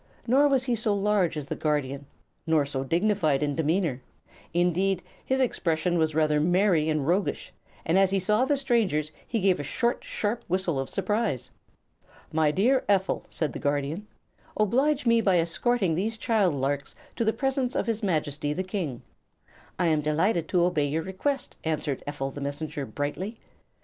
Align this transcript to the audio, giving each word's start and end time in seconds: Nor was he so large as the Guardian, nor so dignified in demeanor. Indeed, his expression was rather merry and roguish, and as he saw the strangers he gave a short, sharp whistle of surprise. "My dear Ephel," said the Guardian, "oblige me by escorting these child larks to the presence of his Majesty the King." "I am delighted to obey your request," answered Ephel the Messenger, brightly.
Nor 0.25 0.47
was 0.47 0.63
he 0.63 0.73
so 0.73 0.95
large 0.95 1.37
as 1.37 1.45
the 1.45 1.55
Guardian, 1.55 2.07
nor 2.47 2.65
so 2.65 2.83
dignified 2.83 3.43
in 3.43 3.55
demeanor. 3.55 4.01
Indeed, 4.51 5.03
his 5.23 5.39
expression 5.39 5.99
was 5.99 6.15
rather 6.15 6.39
merry 6.39 6.89
and 6.89 7.05
roguish, 7.07 7.53
and 7.85 7.99
as 7.99 8.09
he 8.09 8.17
saw 8.17 8.43
the 8.43 8.57
strangers 8.57 9.11
he 9.27 9.39
gave 9.39 9.59
a 9.59 9.63
short, 9.63 10.03
sharp 10.03 10.43
whistle 10.47 10.79
of 10.79 10.89
surprise. 10.89 11.51
"My 12.33 12.49
dear 12.49 12.83
Ephel," 12.89 13.25
said 13.29 13.53
the 13.53 13.59
Guardian, 13.59 14.07
"oblige 14.57 15.05
me 15.05 15.21
by 15.21 15.37
escorting 15.37 15.93
these 15.93 16.17
child 16.17 16.55
larks 16.55 16.95
to 17.15 17.23
the 17.23 17.31
presence 17.31 17.75
of 17.75 17.85
his 17.85 18.01
Majesty 18.01 18.53
the 18.53 18.63
King." 18.63 19.03
"I 19.77 19.85
am 19.85 20.01
delighted 20.01 20.47
to 20.47 20.63
obey 20.63 20.87
your 20.87 21.03
request," 21.03 21.57
answered 21.63 22.01
Ephel 22.07 22.31
the 22.33 22.41
Messenger, 22.41 22.87
brightly. 22.87 23.37